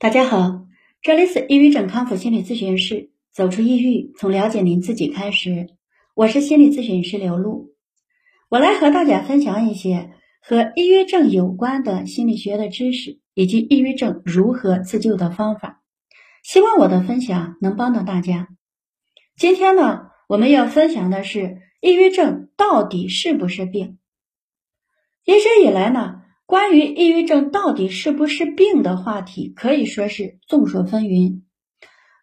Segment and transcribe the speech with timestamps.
[0.00, 0.66] 大家好，
[1.02, 5.66] 这里是抑郁症康复心理咨询室，走出抑郁，从了解您自己开始。
[6.14, 7.74] 我是心理咨询师刘露，
[8.48, 10.10] 我来和大家分享一些
[10.40, 15.82] 和抑郁症有关的心理学的知识，以及抑郁症如何自救的方法。
[16.42, 18.48] 希望我的分享能帮到大家。
[19.36, 23.98] 今天呢，我们要分享的是抑郁症到底是不是病？
[25.26, 26.19] 一直以来呢。
[26.50, 31.42] 关于抑郁症到底是不是病的话题，可以说是众说纷纭。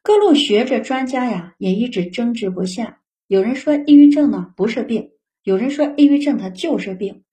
[0.03, 2.99] 各路学者专家呀，也一直争执不下。
[3.27, 5.11] 有人说抑郁症呢不是病，
[5.43, 7.23] 有人说抑郁症它就是病。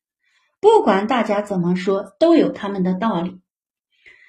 [0.60, 3.40] 不管大家怎么说，都有他们的道理。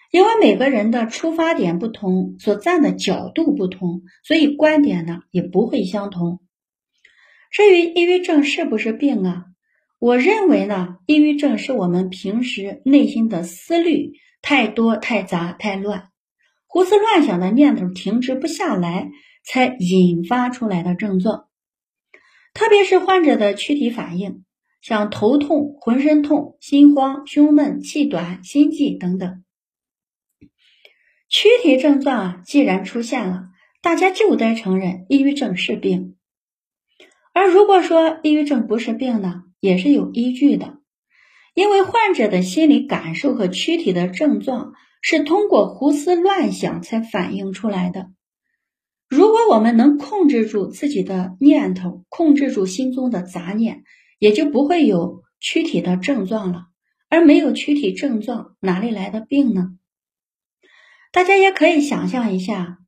[0.10, 6.40] 因为每个人的出发点不同，所站的角度不同，所以观点呢也不会相同。
[7.52, 9.46] 至于抑郁症是不是病啊？
[9.98, 16.10] 我认为呢，抑郁症是我们平时内心的思虑太多、太杂、太乱，
[16.68, 19.10] 胡思乱想的念头停止不下来，
[19.44, 21.48] 才引发出来的症状。
[22.54, 24.44] 特别是患者的躯体反应，
[24.82, 29.44] 像头痛、浑身痛、心慌、胸闷、气短、心悸等等，
[31.30, 33.46] 躯体症状啊，既然出现了，
[33.82, 36.18] 大家就得承认抑郁症是病。
[37.34, 39.45] 而如果说抑郁症不是病呢？
[39.60, 40.78] 也是有依据的，
[41.54, 48.12] 因为患者的心理感受和躯体的症状是通过胡思乱想才反映出来的。
[49.08, 53.84] 如果我们能控制住自己的念头，控制住心中的杂念，
[54.20, 56.66] 也就不会有躯体的症状了。
[57.08, 59.78] 而没有躯体症状，哪里来的病呢？
[61.12, 62.80] 大家也可以想象一下，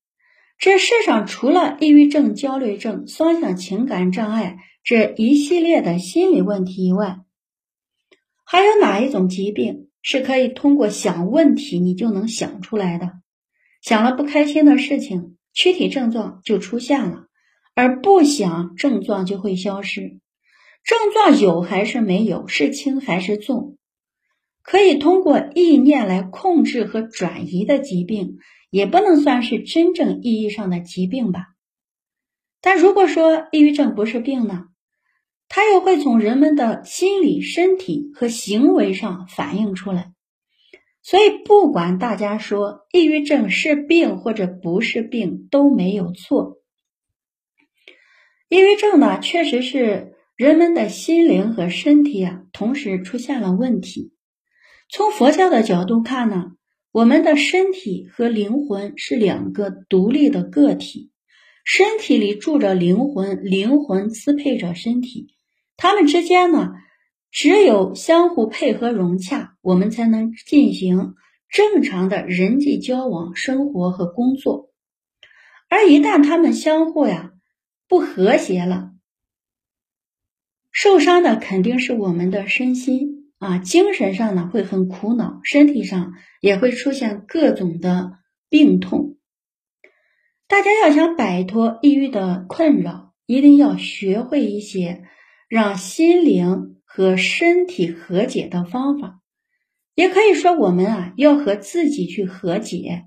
[0.57, 4.57] 这世上除了抑郁症、焦虑症、双向情感障碍。
[4.87, 7.19] 这一系列的心理问题以外，
[8.45, 13.11] 还有哪一种疾病是可以通过想问题你就能想出来的？
[13.81, 17.27] 想了不开心的事情，躯体症状就出现了；
[17.75, 20.21] 而不想，症状就会消失。
[20.85, 22.47] 症状有还是没有？
[22.47, 23.77] 是轻还是重？
[24.61, 28.37] 可以通过意念来控制和转移的疾病，
[28.69, 31.47] 也不能算是真正意义上的疾病吧？
[32.61, 34.67] 但如果说抑郁症不是病呢？
[35.57, 40.13] 它又会从人们的心理、身体和行为上反映出来，
[41.01, 46.59] 所以不管大家说抑郁症是病或者不是病都没有错。
[48.49, 54.13] 抑郁症呢，确实是人们的心灵和身体啊同时出现了问题。
[54.91, 56.51] 从佛教的角度看呢，
[56.91, 61.09] 我们的身体和灵魂是两个独立的个体，
[61.65, 65.33] 身体里住着灵魂，灵魂支配着身体。
[65.77, 66.73] 他们之间呢，
[67.29, 71.13] 只有相互配合融洽，我们才能进行
[71.49, 74.71] 正常的人际交往、生活和工作。
[75.69, 77.31] 而一旦他们相互呀
[77.87, 78.91] 不和谐了，
[80.71, 88.13] 受伤的肯定是我们的身心啊，精神上呢会很苦恼，身体上也会出现各种的
[88.49, 89.17] 病痛。
[90.47, 95.03] 大家要想摆脱抑郁的困扰，一定要学会一些。
[95.47, 99.21] 让心灵和身体和解的方法，
[99.95, 103.05] 也可以说我们啊要和自己去和解。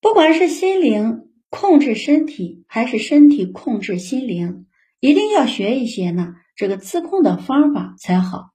[0.00, 4.66] 不管是心灵控制身体，还是身体控制心灵，
[5.00, 8.50] 一定要学一些呢这个自控的方法才好。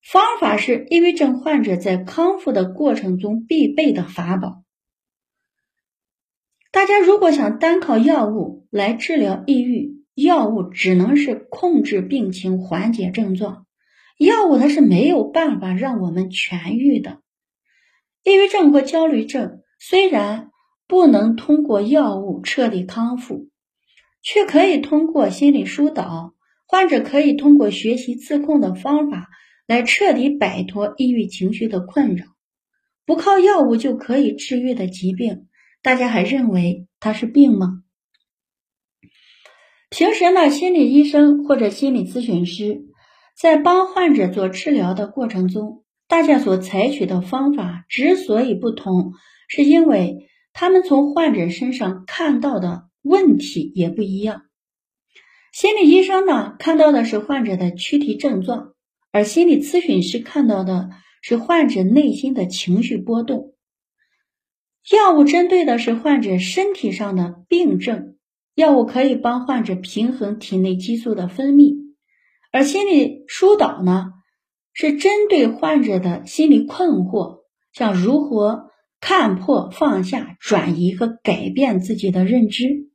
[0.00, 4.62] 方法是抑郁症患者在康复的过程中必备的法宝。
[6.70, 13.66] 大家如果想单靠药物来治疗抑郁，药物只能是控制病情、缓解症状，
[14.18, 17.20] 药物它是没有办法让我们痊愈的。
[18.22, 20.50] 抑郁症和焦虑症虽然
[20.86, 23.48] 不能通过药物彻底康复，
[24.22, 26.34] 却可以通过心理疏导，
[26.66, 29.28] 患者可以通过学习自控的方法
[29.66, 32.24] 来彻底摆脱抑郁情绪的困扰。
[33.04, 35.48] 不靠药物就可以治愈的疾病，
[35.82, 37.83] 大家还认为它是病吗？
[39.94, 42.82] 平时呢，心理医生或者心理咨询师
[43.40, 49.12] 在帮患者做治疗的过程中，大家所采取的方法之所以不同，
[49.46, 54.42] 是因为他们从患者身上看到的问题也不一样。
[55.52, 58.72] 心理医生呢，看到的是患者的躯体症状，
[59.12, 60.90] 而心理咨询师看到的
[61.22, 63.54] 是患者内心的情绪波动。
[64.90, 68.13] 药物针对的是患者身体上的病症。
[68.54, 71.74] 药物可以帮患者平衡体内激素的分泌，
[72.52, 74.12] 而心理疏导呢，
[74.72, 77.40] 是针对患者的心理困惑，
[77.72, 78.70] 像如何
[79.00, 82.90] 看破、放下、转移和改变自己的认知。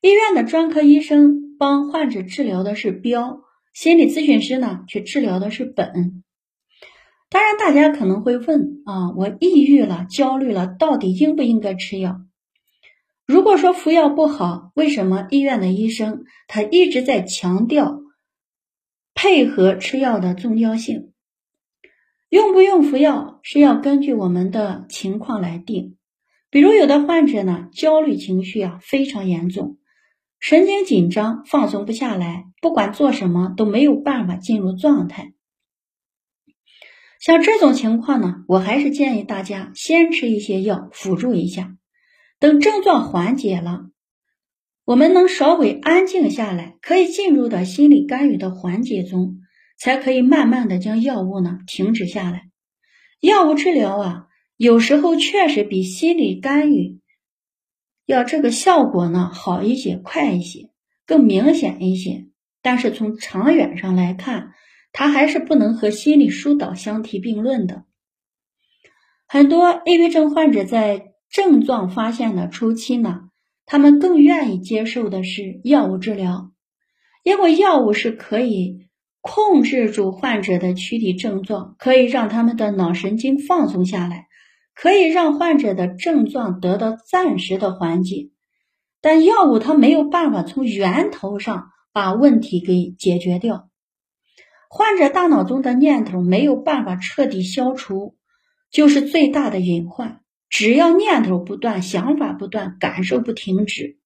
[0.00, 3.40] 医院的专科医生帮患者治疗的是标，
[3.74, 6.22] 心理咨询师呢却治疗的是本。
[7.28, 12.20] 当然，大家可能会问啊，我抑郁了、焦虑了，到底应不应该吃药？
[13.30, 18.00] 如果说服药不好，为什么医院的医生他一直在强调
[19.14, 21.12] 配合吃药的重要性？
[22.28, 25.96] 用不用服药是要根据我们的情况来定。
[26.50, 29.78] 比如有的患者呢，焦虑情绪啊非常严重。
[30.40, 35.34] 神经紧张，放松不下来，不管做什么都没有办法进入状态。
[37.20, 41.76] 像这种情况呢，我还是建议大家先吃一些药辅助一下，
[42.40, 43.90] 等症状缓解了，
[44.86, 49.40] 我们能稍微安静下来，可以进入到心理干预的环节中，
[49.78, 52.48] 才可以慢慢的将药物呢停止下来。
[53.20, 54.26] 药物治疗啊，
[54.56, 56.98] 有时候确实比心理干预。
[58.06, 60.70] 要这个效果呢好一些、快一些、
[61.04, 62.26] 更明显一些，
[62.62, 64.54] 但是从长远上来看，
[64.92, 67.84] 它还是不能和心理疏导相提并论的。
[69.28, 73.30] 很多抑郁症患者在症状发现的初期呢，
[73.64, 76.50] 他们更愿意接受的是药物治疗，
[77.22, 78.88] 因为药物是可以
[79.20, 84.26] 控制住患者的躯体症状，可以让他们的脑神经放松下来。
[84.72, 88.30] 可以让患者的症状得到暂时的缓解，
[89.02, 93.68] 但药物它没有办法从源头上把问题给解决掉。
[94.70, 98.16] 患者大脑中的念头没有办法彻底消除，
[98.70, 100.22] 就是最大的隐患。
[100.50, 103.98] 只要念头不断，想法不断，感受不停止，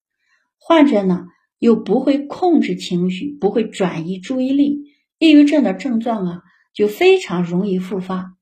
[0.58, 1.24] 患者呢
[1.58, 4.84] 又不会控制情绪，不会转移注意力，
[5.18, 6.42] 抑郁症的症状啊
[6.74, 8.36] 就非常容易复发。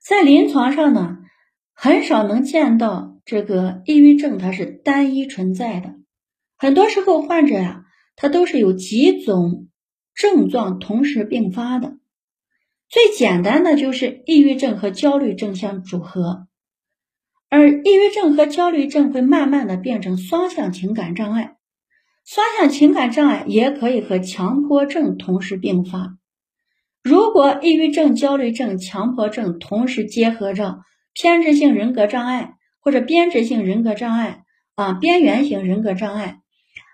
[0.00, 1.18] 在临床上呢，
[1.74, 5.94] 很少能见到这个抑郁症，它是单一存在的。
[6.56, 7.84] 很多时候，患者呀，
[8.16, 9.68] 他都是有几种
[10.14, 11.98] 症状同时并发的。
[12.92, 16.46] 最简单的就是抑郁症和焦虑症相组合，
[17.48, 21.56] 而抑郁症和焦虑症会慢慢的变成双向情感障碍。
[22.26, 26.18] 双向情感障碍也可以和强迫症同时并发。
[27.02, 30.80] 如果抑郁症、焦虑症、强迫症同时结合着
[31.14, 36.40] 偏执性人格障碍或者编织性人格障碍啊，边缘型人格障碍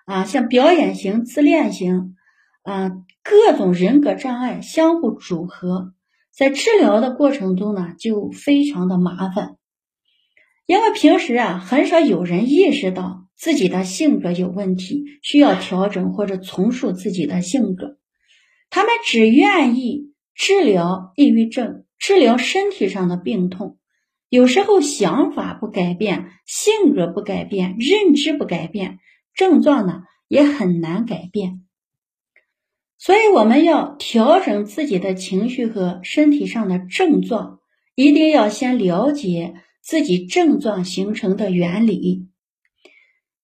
[0.07, 2.15] 啊，像表演型、自恋型
[2.63, 2.93] 啊，
[3.23, 5.93] 各种人格障碍相互组合，
[6.31, 9.57] 在治疗的过程中呢，就非常的麻烦，
[10.67, 17.99] 因为平时啊，很少有人意识到自己的性格有问题，需要调整或者重塑自己的性格。
[18.71, 23.79] 他们只愿意治疗抑郁症，治疗身体上的病痛。
[24.29, 28.99] 有时候想法不改变，性格不改变，认知不改变，
[29.35, 31.63] 症状呢也很难改变。
[32.99, 37.61] 所以我们要调整自己的情绪和身体上的症状，
[37.95, 42.27] 一定要先了解自己症状形成的原理。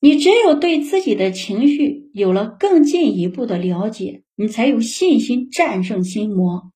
[0.00, 4.24] 你只有对自己的情绪有了更进一步的了解。
[4.36, 6.72] 你才有信心战胜心魔。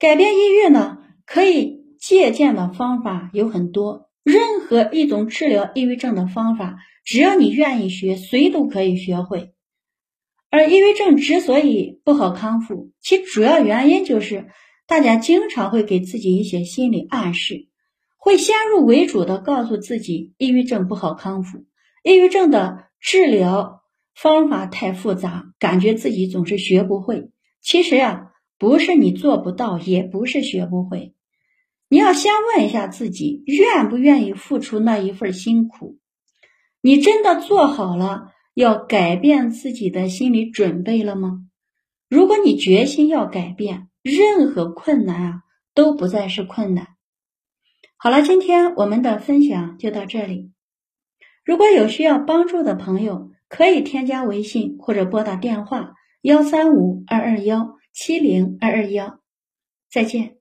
[0.00, 4.10] 改变抑郁呢，可以借鉴的方法有很多。
[4.24, 9.52] 任何一种治疗抑郁症的方法，只要你愿意学，谁都可以学会。
[10.50, 14.48] 而抑郁症之所以不好康复，其主要原因就是
[14.86, 17.68] 大家经常会给自己一些心理暗示，
[18.16, 21.64] 会先入为主的告诉自己抑郁症不好康复，
[22.02, 23.76] 抑郁症的治疗。
[24.20, 27.30] 方法太复杂，感觉自己总是学不会。
[27.62, 31.14] 其实呀，不是你做不到，也不是学不会。
[31.88, 35.98] 你要先问一下自己，愿不愿意付出那一份辛苦？
[36.80, 41.44] 你真的做好了要改变自己的心理准备了吗？
[42.08, 45.42] 如果你决心要改变，任何困难啊
[45.74, 46.88] 都不再是困难。
[47.96, 50.50] 好了，今天我们的分享就到这里。
[51.44, 59.20] 如果有需要帮助的朋友，可以添加微信或者拨打电话幺三五二二幺七零二二幺，
[59.88, 60.37] 再见。